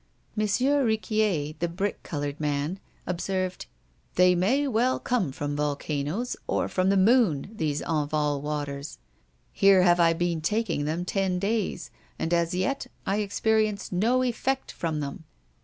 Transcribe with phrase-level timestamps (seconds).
[0.35, 0.47] M.
[0.47, 3.67] Riquier, the brick colored man, observed:
[4.15, 8.97] "They may well come from volcanoes or from the moon, these Enval waters
[9.53, 14.71] here have I been taking them ten days, and as yet I experience no effect
[14.71, 15.23] from them!"